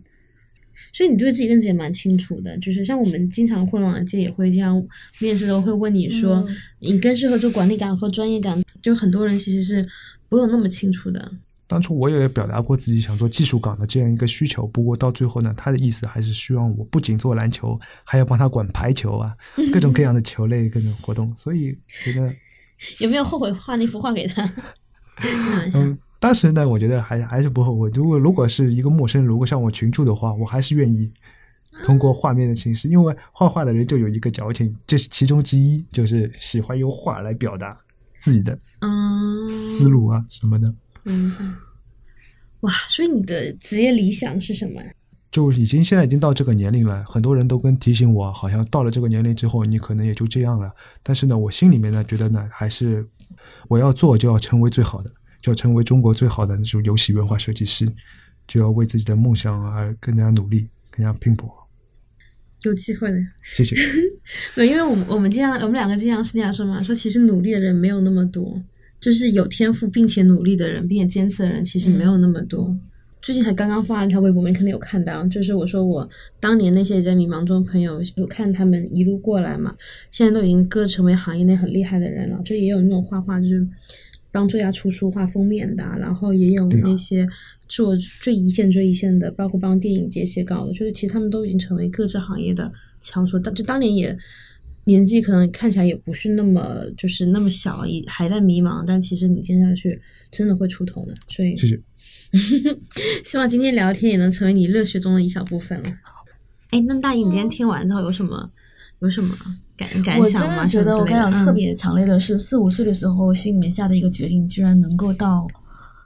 [0.93, 4.75] 所以你对自己认知也蛮清楚的，就是像我们经常互联网界也会这样
[5.19, 6.45] 面试的时候会问你说，
[6.79, 9.87] 你更适合做管理岗和专业岗，就很多人其实是
[10.29, 11.31] 不用那么清楚的。
[11.71, 19.33] 当初我也表达过自己想做技术岗的这样一个需求，不过到最后呢，他的意思还是希望我不仅做篮球，还要帮他管排球啊，
[19.71, 21.33] 各种各样的球类各种活动。
[21.33, 22.35] 所以觉得
[22.99, 24.43] 有没有后悔画那幅画给他？
[25.75, 27.89] 嗯，当时呢，我觉得还还是不后悔。
[27.93, 31.09] 如果如果是一个陌生，如果像我群助的话，我还是愿意
[31.83, 37.77] 通过画面的形式，因为画画的人就有一个矫情，这是其中之一，就是喜欢用画来表达
[38.19, 40.67] 自己的嗯思路啊什么的。
[40.67, 40.75] 嗯，
[42.61, 44.81] 哇，所以你的职业理想是什么？
[45.31, 50.69] 就已经现在已经到这个年龄了，很多人都跟提醒我，好像到了这个年龄之后，你可能也就这样了。
[51.01, 53.07] 但是呢，我心里面呢，觉得呢，还是
[53.69, 55.09] 我要做，就要成为最好的，
[55.41, 57.89] 就要成为中国最好的那种游戏文化设计师，
[58.45, 61.49] 就要为自己的梦想而更加努力，更加拼搏。
[62.63, 63.75] 有机会的，谢谢。
[64.53, 68.61] 对，因为我们我们经常我们两个经常是那样说嘛，说其实努力的人没有那么多。
[69.01, 72.73] 就是有天赋并且努力的人，并且坚持的人，其实没有那么多。
[73.19, 76.07] 最近还刚刚发了一条微博，你可能有看到，就是我说我
[76.39, 79.75] 当年那些在迷茫中的朋友，我看他们一路过来嘛，
[80.11, 82.39] 现在都已经各成为行业内很厉害的人了。
[82.45, 83.67] 就也有那种画画，就是
[84.31, 87.27] 帮作家出书、画封面的，然后也有那些
[87.67, 93.39] 做最一线、最一线的，包括帮电影节写稿的，就是其实他们都已经成为各自行业的翘楚。
[93.39, 94.15] 当就当年也。
[94.85, 101.13] 年纪可能看起来也不是那么就是那么小，也还在迷茫，但其实你接下去真的会出头的。
[101.29, 101.79] 所以，谢谢。
[103.23, 105.89] 希望今天聊天也能成为你热血中的一小部分了。
[106.71, 108.49] 哎，那大姨，你今天听完之后有什么
[108.99, 109.35] 有什么
[109.75, 110.61] 感感想吗？
[110.61, 115.45] 我真的觉得我感想特别强烈的是，四五岁的时候心里面下的一个决定，居然能够到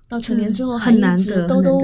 [0.10, 1.80] 到成年之后很难得兜兜。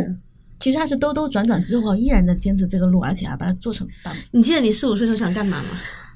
[0.60, 4.12] 其实还是兜兜转转之后，依然在坚持这个路，而且还把它做成大。
[4.32, 5.70] 你记得你四五岁时候想干嘛吗？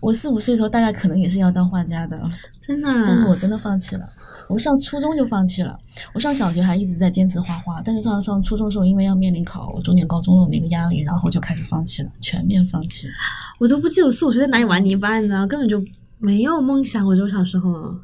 [0.06, 2.30] 我四五岁的时候，大概可能也是要当画家的，
[2.62, 4.08] 真的，但是，我真的放弃了。
[4.48, 5.76] 我上初中就放弃了，
[6.13, 13.08] 我上小学还一直在坚持画画，但是上了上初中的时候，因为要面临考重点高中的那个压力，然后就开始放弃了，全面放弃。
[13.58, 15.84] 我都不记得我四五岁在哪里玩泥巴，你知道，根本就
[16.20, 17.04] 没有梦想。
[17.08, 18.00] 我就小时候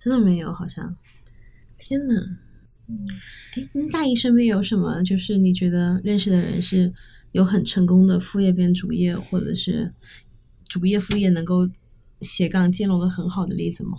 [0.00, 0.94] 真的没有，好像。
[1.76, 2.14] 天呐。
[2.86, 2.96] 嗯，
[3.56, 5.02] 哎，那大姨身边有什么？
[5.02, 6.92] 就是你觉得认识的人是
[7.32, 9.92] 有很成功的副业变主业，或者是？
[10.74, 11.70] 主业副业能够
[12.22, 13.98] 斜杠兼容的很好的例子吗？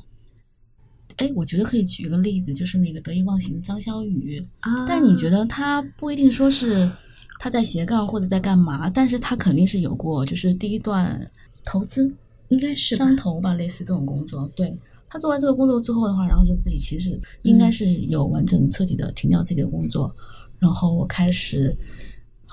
[1.15, 4.85] 哎，我觉得可以举一个例子，就是那个得意忘形的张小雨啊。
[4.85, 6.91] 但你觉得他不一定说是
[7.39, 11.31] 他在斜杠或者在干嘛，但是他肯定是有过，就是第一段
[11.63, 12.13] 投资
[12.49, 14.45] 应该是商投吧，类似这种工作。
[14.53, 20.13] 对他做完这个工作之后的话，然后就自己其实应该是有完整彻底的停掉自己的工作，
[20.59, 21.73] 然后我开始。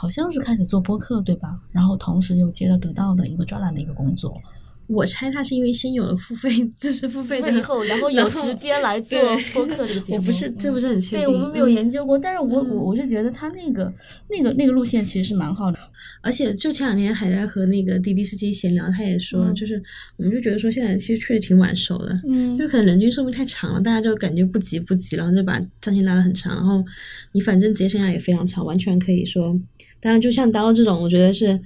[0.02, 1.60] 好像是开始做播客，对吧？
[1.70, 4.34] 然后同时又接了得到的一个专栏的一个工作。
[4.88, 9.16] 我猜他是因为先有了付费知识付费的以后，然后有时间来做
[9.54, 10.18] 播客这个节目。
[10.18, 11.24] 我不是，这不是很确定。
[11.24, 13.90] 对我们没有研究过，但是我我我是觉得他那个
[14.28, 15.78] 那个那个路线其实是蛮好的。
[16.20, 19.80] 而且就前两天还在和那个滴滴司机闲聊，他也说，就是
[20.16, 26.56] 我们就觉得说现在其实确实挺晚熟的，嗯，就可能人均寿命太长了，大家就感觉不急不急，然后就把战线拉得很长。
[26.56, 26.84] 然后
[27.30, 29.58] 你反正职业生涯也非常长，完全可以说。
[30.02, 31.58] 当然，就像刀这种，我觉得是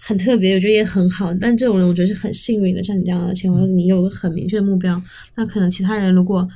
[0.00, 1.32] 很特别，我觉得也很好。
[1.34, 2.82] 但这种人，我觉得是很幸运的。
[2.82, 5.00] 像你这样的情况，你有个很明确的目标，
[5.36, 6.46] 那可能其他人如果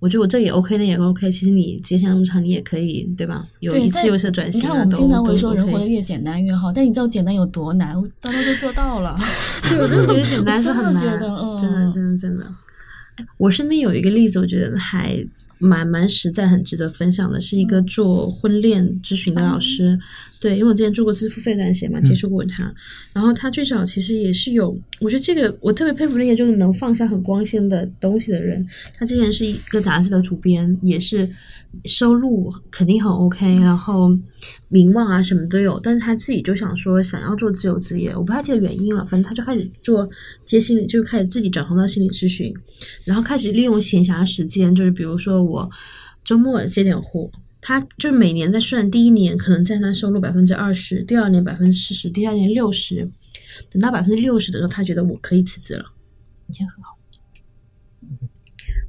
[0.00, 1.30] 我觉得我这也 OK，那也 OK。
[1.30, 3.46] 其实你时间那么长，你也可以，对吧？
[3.60, 4.60] 有一次又一次转型。
[4.60, 7.94] 你看，我们经常会说人活得越简单越好，但你知道简单有多难？
[8.20, 9.16] 刀刀都做到了。
[9.70, 11.28] 对，我真的觉得简单是很难，真的，
[11.60, 12.46] 真的，真的，真的。
[13.36, 15.24] 我身边有一个例子，我觉得还。
[15.60, 19.96] 蛮蛮实在，很值得分享的，是一个做婚恋咨询的老师。
[20.40, 22.74] 对，因为我之前做过自付费那些嘛，接触过他。
[23.12, 28.66] 然后他最早其实也是有，我觉得这个我特别佩服那些就是能放下很光鲜的东西的人。
[28.94, 31.28] 他之前是一个杂志的主编，也是。
[31.84, 34.10] 收入肯定很 OK，然后
[34.68, 40.08] 名望啊什么都有，但是他自己就想说想要做自由职业，我不太记得原因了，反正他就开始做
[40.44, 42.52] 接心理，就开始自己转行到心理咨询，
[43.04, 45.70] 然后开始利用闲暇时间，就是比如说我
[46.24, 47.30] 周末接点活，
[47.60, 53.08] 他就是每年在算，第一年可能占他收入百分之二十，第二年百分之四十，第三年六十，
[53.70, 55.84] 等到百分之六十的时候，他觉得我可以辞职了，
[56.48, 56.99] 已经很好。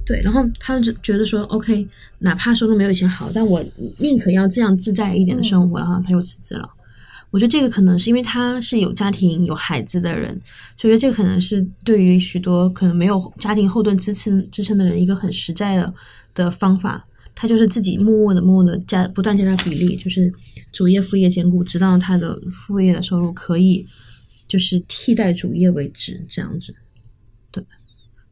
[0.04, 1.86] 对，然后他就觉得说，OK，
[2.18, 3.64] 哪怕收入没有以前好，但我
[3.98, 6.68] 宁可要这样自在一点的生活，然后他又辞职了。
[7.30, 10.38] 我觉得这个可能是因为他是有家庭有孩子的人，
[10.76, 15.94] 所以说这个可能是对于许多可能没有家庭后盾支撑支撑的人一个很实在的
[16.34, 17.06] 的方法。
[17.34, 20.30] 他就是自己默默的默默的加不断加大比例，就是
[20.70, 23.86] 主业副业兼顾，直到他的副业的收入可以
[24.46, 26.74] 就是替代主业为止，这样子。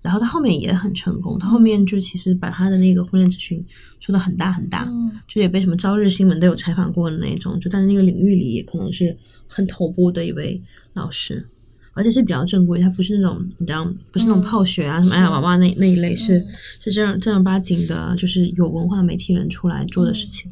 [0.03, 3.65] 对，然后他后面也很成功，他后面就其实把他的那个婚恋咨询
[4.01, 4.89] 做的很大很大，
[5.29, 10.63] 就也被什么朝日新闻都有采访过的那种，就但是那个领域里也可能是很头部的一位
[10.95, 11.49] 老师。
[11.93, 16.43] 而且是比较正规，他不是那种你知道，不是那种泡学啊什么哎呀娃娃那那一类，是
[16.81, 20.51] 是正正儿八经的，就是有文化媒体人出来做的事情，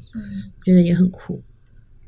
[0.65, 1.41] 觉得也很酷。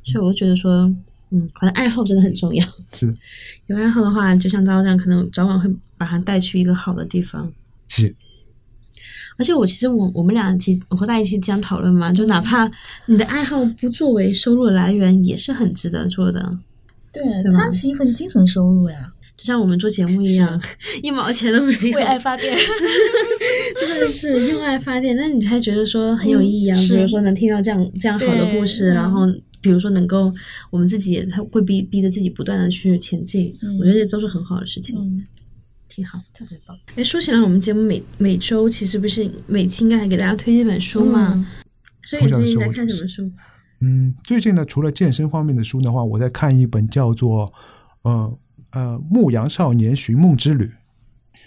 [0.02, 0.92] 所以我就觉得说，
[1.30, 2.66] 嗯，反正爱好真的很重要。
[2.92, 3.12] 是，
[3.68, 7.50] 有爱好的话，就像刀这样，可能早晚会把它带去一个好的地方。
[7.88, 8.14] 是。
[9.38, 12.70] 而且我其实我我们俩其实和大家一起这样讨论嘛，就哪怕
[13.06, 16.58] 你的爱好不作为收入来源，也是很值得做的。
[17.12, 18.96] 对，它是一份精神收入呀。
[19.40, 20.60] 就像我们做节目一样，
[21.02, 22.54] 一毛钱都没有， 为爱发电，
[23.80, 25.16] 真的是用爱发电。
[25.16, 26.76] 那你才觉得说很有意义啊？
[26.90, 29.22] 比如说能听到这样这样好的故事，然后
[29.60, 30.32] 比如说能够
[30.70, 35.26] 我们自己也会逼逼着自己不断的去前进，我觉得这都是很好的事情，
[35.88, 36.76] 挺好，特别棒。
[36.96, 41.46] 哎，说起来，我们节目每每周其实不是每期应该还给大家推一本书嘛？
[42.02, 43.30] 所以最近在看什么书？
[43.80, 47.52] 嗯，最近呢，除了健身方面的书的话，我在看一本叫做
[48.02, 48.38] 呃。
[48.72, 50.70] 呃，牧羊少年寻梦之旅，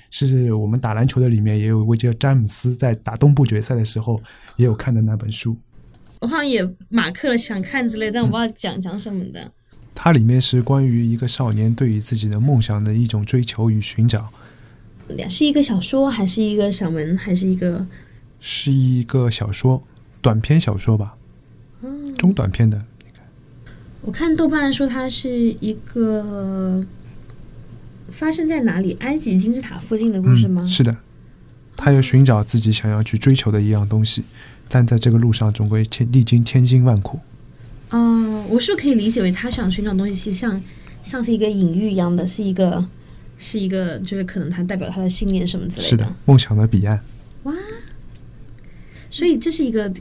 [0.10, 4.21] 是我们打篮球的里面也有一位叫詹姆斯，在打东部决赛的时候
[4.58, 5.56] 也有看的那本书。
[6.23, 9.51] 我好像也马克了想看之类，但我不知道讲讲什么的。
[9.93, 14.29] 它里面是关于一个少年对于自己的梦想的一种追求与寻找。
[15.27, 17.86] 是一个小说，还是一个散文，还是一个？
[18.39, 19.83] 是一个小说，
[20.21, 21.15] 短篇小说吧，
[22.17, 22.81] 中短篇的。
[23.99, 26.81] 我看豆瓣说它是一个。
[28.12, 28.95] 发生在哪里？
[28.99, 30.63] 埃及金字塔附近的故事吗？
[30.67, 30.95] 是的，
[31.75, 34.23] 他要寻找自己想要去追求的一样东西，
[34.73, 37.19] 但在这个路上总归千历经千辛万苦。
[37.91, 40.59] 嗯，我是可以理解为他想寻找东西，是像
[41.03, 42.83] 像是一个隐喻一样的，是一个
[43.38, 45.89] 是一个，就是可能他代表他的信念什么之类的。
[45.89, 46.99] 是的，梦想的彼岸。
[47.43, 47.53] 哇，
[49.12, 49.93] 所以这是一个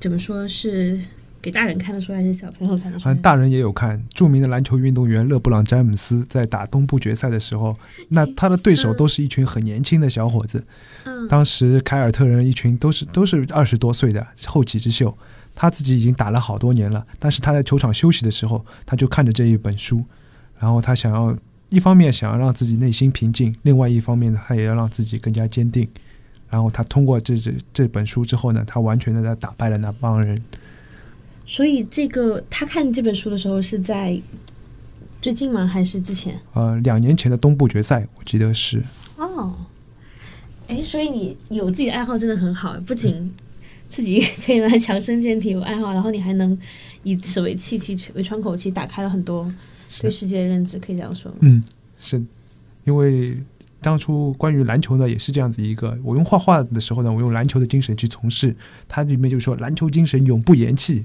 [0.00, 0.98] 怎么说是？
[1.46, 3.08] 给大人看的书还是小朋友看得出？
[3.08, 4.02] 嗯，大人也有看。
[4.12, 7.72] 著名的篮球运动员勒布朗·詹姆斯在打东部决赛的时候，
[8.10, 10.66] 那他的对手都是一群很年轻的小伙子。
[11.04, 15.16] 嗯，当时凯尔特人一群都是都是二十多岁的后起之秀，
[15.54, 17.06] 他自己已经打了好多年了。
[17.20, 20.02] 但是他在球场休息的时候，他就看着这一本书，
[20.58, 21.32] 然后他想要
[21.68, 25.88] 一方面想要让自己内心平静，另外一方面呢，他也要让自己更加坚定。
[26.50, 30.42] 然后他通过这这这本书之后呢，他完全的在打败了那帮人。
[31.46, 34.20] 所以，这个他看这本书的时候是在
[35.22, 35.66] 最近吗？
[35.66, 36.38] 还是之前？
[36.54, 38.82] 呃，两年前的东部决赛，我记得是。
[39.16, 39.54] 哦，
[40.66, 43.32] 哎，所以你有自己的爱好真的很好，不仅
[43.88, 46.58] 自己可以来强身健体有爱好，然后你还能
[47.04, 49.50] 以此为契机、为窗口期，打开了很多
[50.00, 51.38] 对世界的认知，可以这样说吗？
[51.42, 51.62] 嗯，
[51.98, 52.20] 是
[52.84, 53.36] 因为。
[53.86, 55.96] 当初关于篮球呢，也是这样子一个。
[56.02, 58.52] 我用画画的时候呢，我用篮球的精神去从事，
[58.88, 61.04] 它里面就说篮球精神永不言弃，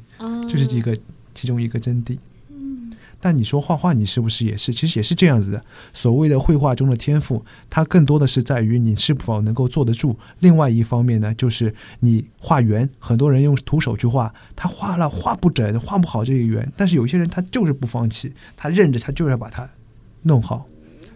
[0.50, 0.98] 就是一个
[1.36, 2.18] 其中一个真谛。
[2.50, 4.74] 嗯，但你说画画，你是不是也是？
[4.74, 5.64] 其实也是这样子的。
[5.94, 10.18] 所谓的绘画中的天赋，它更多的是在于你是否能够坐得住。
[10.40, 19.70] 另外一方面呢，就是你画圆，很多人用徒手去画，他画了画不整，画不好这个圆，但是有些人他就是不放弃，他认着他就是要把它
[20.24, 20.66] 弄好。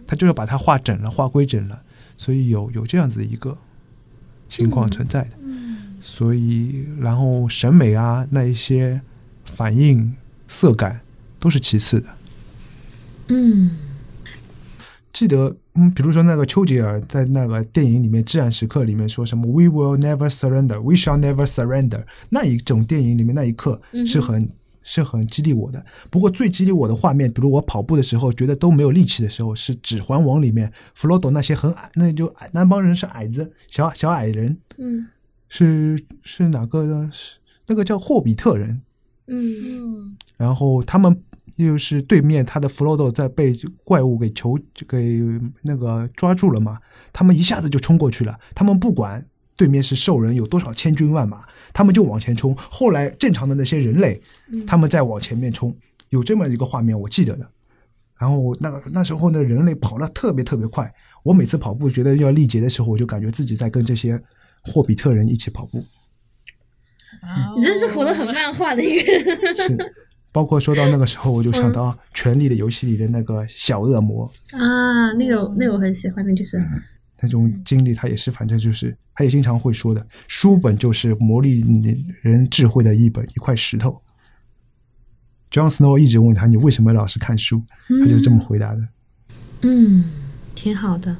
[0.06, 1.82] 他就要把它画整了，画规整了，
[2.16, 3.56] 所以有有这样子一个
[4.48, 5.30] 情况存在的。
[6.00, 9.00] 所以然后审美啊，那一些
[9.44, 10.14] 反应
[10.46, 11.00] 色感
[11.40, 12.08] 都是其次的。
[13.28, 13.70] 嗯，
[15.12, 24.48] 记得嗯，比如说那个丘吉尔在那个电影里面《至暗时刻》里面说什么 “We will never surrender, we shall never surrender”，那一种电影里面那一刻是很。
[24.86, 25.84] 是很激励我的。
[26.10, 34.56] 不过最激励我的画面，比如我跑步的时候觉得都没有力气的时候，是《指环王》里面弗罗多那些很矮，那就矮那帮人是矮子，小小矮人。
[34.78, 35.08] 嗯，
[35.48, 37.10] 是是哪个？
[37.12, 38.80] 是那个叫霍比特人。
[39.26, 41.20] 嗯，然后他们
[41.56, 45.20] 又是对面，他的弗罗多在被怪物给囚给
[45.62, 46.78] 那个抓住了嘛？
[47.12, 49.26] 他们一下子就冲过去了，他们不管。
[49.56, 52.54] 对面是兽人，有多少千军万马，他们就往前冲。
[52.56, 54.20] 后来正常的那些人类，
[54.66, 55.74] 他们再往前面冲，
[56.10, 57.46] 有这么一个画面，我记得的。
[58.18, 60.92] 然后那个那时候呢，人类跑得特别特别快。
[61.22, 64.20] 我每次跑步觉得要力竭的时候，我就感觉自己在跟这些
[64.62, 65.84] 霍比特人一起跑步。
[67.56, 69.56] 你真是活得很漫画的一个人。
[69.56, 69.94] 是，
[70.32, 76.58] 包括说到那个时候，我就想到《权力的游戏》里的那个小恶魔啊，那个那个我很喜欢，那就是
[77.20, 81.64] 那种经历，他也是，反正就是他也经常会说的，书本就是磨砺
[82.22, 84.00] 人智慧的一本一块石头。
[85.50, 87.62] John Snow 一直问他：“你为什么老是看书？”
[88.02, 88.88] 他就这么回答的。
[89.62, 90.04] 嗯，
[90.54, 91.16] 挺好的。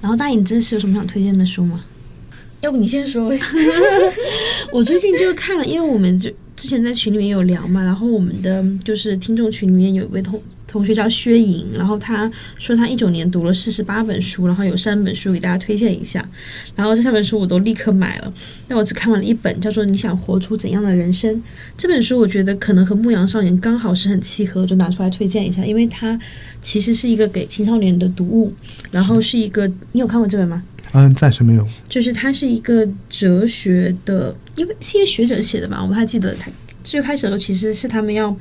[0.00, 1.82] 然后大影真是有什么想推荐的书吗？
[2.60, 3.32] 要不你先说。
[4.72, 10.42] 我最近就看了，因为我们就之前在群里面有聊嘛，然后我们的就是听众群里面有一位同
[10.74, 16.28] 同学叫薛莹，然后他说他一九年读了四十八本书，然后有三本书给大家推荐一下。
[16.74, 18.34] 然后这三本书我都立刻买了，
[18.66, 21.32] 但我只看完了一本，叫做《你想活出怎样的人生》
[21.78, 26.18] 这本书，我觉得可能和《牧羊少年》刚好是很契合，就拿出来推荐一下，因为它
[26.60, 28.52] 其实是一个给青少年的读物，
[28.90, 30.60] 然后是一个你有看过这本吗？
[30.90, 31.64] 嗯，暂时没有。
[31.88, 36.34] 就是它是一个哲学的，因为是一个学者写的吧，我不太记得。
[36.34, 36.50] 他
[36.82, 38.36] 最开始的时候其实是他们要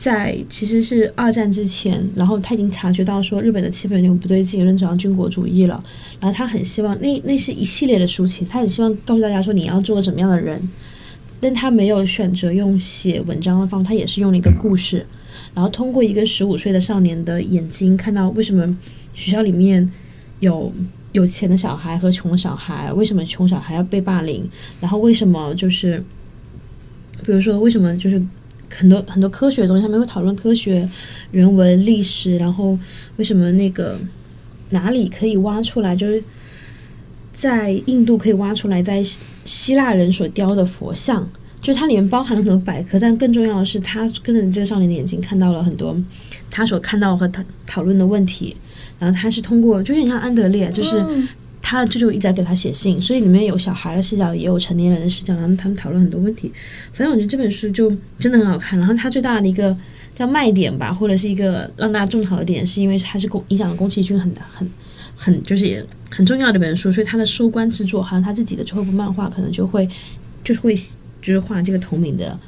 [0.00, 5.84] 在，其实是二战之前，然后他已经察觉到说日本的气氛有点不对劲，有点走向军国主义了。
[6.18, 10.58] 然后他很希望，那那是一系列的书籍，他很希望告诉大家说你要做个怎么样的人，
[11.38, 15.06] 但他没有选择用写文章的方，他也是用了一个故事，
[15.52, 18.74] 然后通过一个十五岁的少年的眼睛，看到为什么
[19.12, 19.86] 学校里面
[20.38, 20.72] 有。
[21.12, 24.48] 有钱的小孩和穷小孩，为什么穷小孩要被霸凌？
[24.80, 26.00] 然后为什么就是，
[27.24, 28.22] 比如说为什么就是
[28.74, 30.88] 很多很多科学的东西，他们会讨论科学、
[31.30, 32.78] 人文、历史，然后
[33.16, 33.98] 为什么那个
[34.70, 36.22] 哪里可以挖出来，就是
[37.32, 39.04] 在印度可以挖出来，在
[39.44, 41.28] 希腊人所雕的佛像，
[41.60, 45.96] 就是它里面包含了很多百科，但更重要的是，他跟着这个少年的眼睛看到了很多
[46.50, 48.56] 他所看到和他讨论的问题。
[48.98, 51.02] 然后他是通过，就有点像安德烈，就是
[51.62, 56.50] 他舅舅一直在给他写信，所以里面有小孩的视角，也有成年人的视角，然后他们讨论很多问题。
[56.92, 58.78] 反正我觉得这本书就真的很好看。
[58.78, 59.76] 然后它最大的一个
[60.14, 64.68] 叫卖点吧，或者是一个让大家种草的点，是因为它是宫影响了宫崎骏很很
[65.14, 69.88] 很就是也很重要的一本书，所以他的收官之作，好像他自己的最后一部漫画可能就会
[70.42, 72.38] 就是会就是画这个同名的。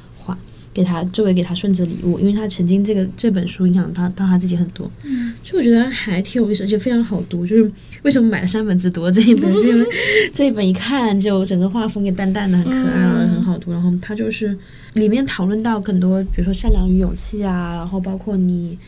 [0.75, 7.47] 给他作为给他顺子礼物，因为他曾经这个这本书影响他到他自己很多，嗯，所以我觉得还挺有意思，而且非常好读。
[7.47, 7.71] 就是
[8.03, 9.87] 为什么买了三本只读了这一本，是因为
[10.33, 13.71] 这一本一看就整个画风也淡淡的，很可爱啊，很好读。
[13.71, 14.57] 然后他就是
[14.95, 18.79] 里面讨论到很多，比如说善良与勇气啊，然后包括你，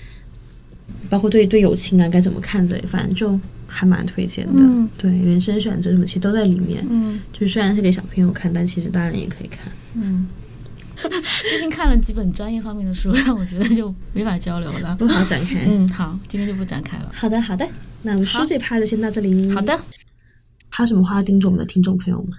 [1.10, 4.88] 包括对对友情啊该怎么看这，反正就还蛮推荐的。
[4.96, 6.82] 对人生选择什么其实都在里面。
[6.88, 9.70] 嗯，就虽然是给小朋友看，但其实大人也可以看。
[9.94, 10.26] 嗯。
[11.48, 15.64] 最近看了几本专业方面的书，让我觉得就没法交流了，不好展开。
[15.66, 17.10] 嗯，好，今天就不展开了。
[17.14, 17.68] 好的，好的，
[18.02, 19.50] 那我们书这趴就先到这里。
[19.50, 19.78] 好的，
[20.68, 22.36] 还有什么话要叮嘱我们的听众朋友吗？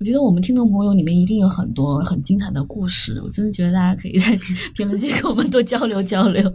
[0.00, 4.36] 我觉得我们听众朋友里面一定有很多很精彩的故事，我真的觉得大家可以在
[4.74, 6.52] 评论区跟我们多交流交流。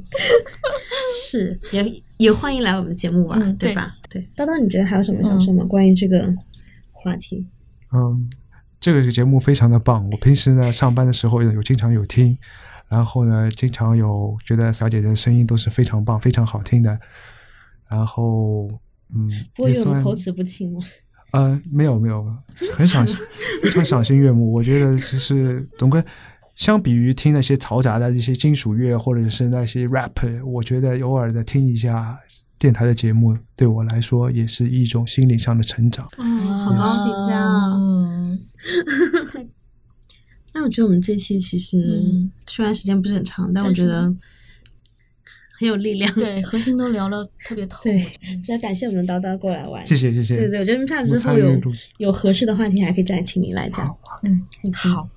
[1.30, 3.96] 是，也也欢迎来我们的节目玩，对吧？
[4.10, 5.64] 对，叨叨，你觉得还有什么想说吗？
[5.64, 6.34] 关于这个
[6.92, 7.46] 话题？
[7.94, 8.30] 嗯。
[8.80, 12.38] 这个节目非常的棒，我平时呢上班的时候有经常有听，
[12.88, 17.00] 然后呢经常有觉得小姐姐的声音都是非常棒、非常好听的，
[17.90, 18.68] 然后
[19.14, 20.80] 嗯，我有口齿不清吗？
[21.32, 22.26] 呃，没有没有，
[22.74, 23.16] 很赏心，
[23.64, 24.54] 非常赏心悦目。
[24.54, 26.04] 我觉得就是总归
[26.56, 32.18] 相比于听那些嘈杂的这些金属乐或者是那些 rap，我觉得偶尔的听一下。
[32.60, 36.08] 电台的节目对我来说也是一种心灵上的成长。
[36.18, 37.38] 嗯，好高评价。
[39.36, 39.50] 嗯，
[40.54, 41.78] 那我觉得我们这期其实
[42.48, 44.04] 虽然时间不是很长，但我觉得
[45.60, 46.14] 很有力量。
[46.16, 47.82] 对，核心都聊了特别透。
[47.84, 48.06] 对，
[48.48, 49.86] 要感谢我们叨叨过来玩。
[49.86, 50.36] 谢谢谢谢。
[50.36, 51.62] 对对，我觉得下次之后有
[52.00, 53.96] 有合适的话题，还可以再请你来讲。
[54.24, 55.10] 嗯，好。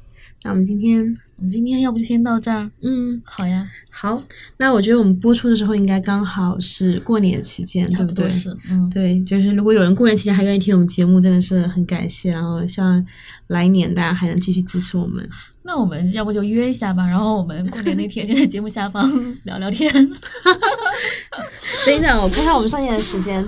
[0.43, 1.01] 那我们今天，
[1.37, 2.71] 我们今天要不就先到这儿？
[2.81, 3.69] 嗯，好呀。
[3.91, 4.23] 好，
[4.59, 8.31] 那我觉得我们播出的时候应该刚好是过年期间，对不对？
[8.31, 12.31] 是，嗯，对，就是如果有人过年期间还愿意听我们节目，真的是很感谢。
[12.33, 13.07] 然后希望
[13.49, 15.29] 来年大家还能继续支持我们。
[15.63, 19.07] 那我们要不就约一下吧，然后我们过年那天就在节目下方
[19.45, 19.93] 聊聊天。
[21.85, 23.47] 等一下，我看看我们上线的时间。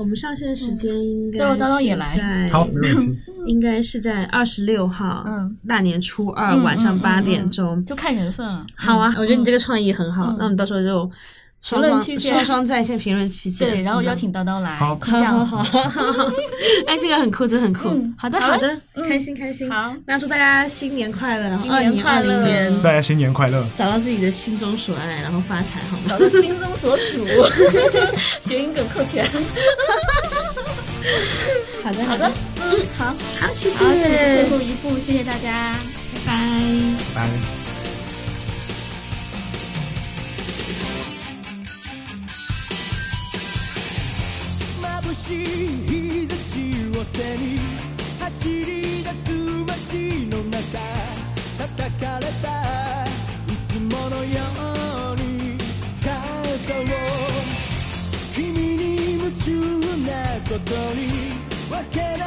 [0.00, 8.64] 我们上线时间应该是在好，没问题，应该是在二十六号，嗯，大年初二晚上八点钟，就看缘分啊。
[8.74, 11.10] 好啊，我觉得你这个创意很好，那我们到时候就
[11.62, 15.82] 评论区双双在线评论区见，对，然后邀请叨叨来，好，好，好，好，
[16.88, 26.04] 哎，这个很酷，这很酷，好的，好的，开心，开心，好，那祝大家新年快乐，新年快乐，大家新年快乐，找到自己的心中所爱，然后发财，好吗？
[26.08, 27.26] 找到心中所属，
[28.40, 29.24] 谐音梗扣钱。
[31.84, 32.30] 好的，好的，
[32.62, 33.04] 嗯，好，
[33.38, 33.76] 好，谢谢。
[33.78, 35.76] 最后一步，谢谢大家，
[36.14, 36.32] 拜拜，
[37.14, 37.26] 拜。
[37.26, 37.59] 拜。
[48.38, 49.16] 走り出す
[49.66, 50.62] 街の中
[51.58, 54.40] 叩かれたいつものよ
[55.12, 55.58] うに
[56.00, 56.82] 肩を
[58.34, 58.42] 君
[58.76, 59.50] に夢中
[60.06, 60.10] な
[60.48, 61.34] ことに
[61.68, 62.19] 分ける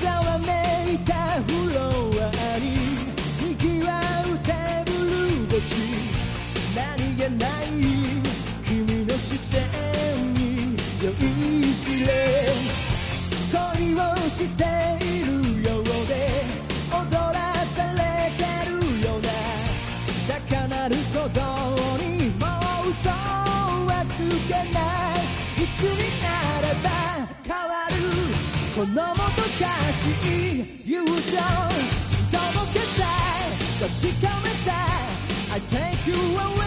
[0.00, 1.80] ざわめいたフロ
[2.22, 2.64] アに
[3.42, 3.90] にぎわ
[4.24, 5.60] うテーブル
[6.76, 7.66] 何気ない
[8.64, 9.60] 君の視線
[10.34, 12.08] に酔いしれ
[13.50, 13.98] 恋を
[14.28, 14.62] して
[15.04, 15.07] い
[28.78, 29.16] このもどか
[29.90, 31.24] しい友情届
[32.74, 33.50] けたい
[33.80, 33.90] 確
[34.24, 36.57] かめたい I take you away